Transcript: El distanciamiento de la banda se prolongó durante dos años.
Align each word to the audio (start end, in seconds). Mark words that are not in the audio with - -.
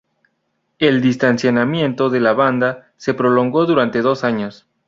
El 0.79 0.99
distanciamiento 0.99 2.09
de 2.09 2.19
la 2.19 2.33
banda 2.33 2.91
se 2.97 3.13
prolongó 3.13 3.67
durante 3.67 4.01
dos 4.01 4.23
años. 4.23 4.65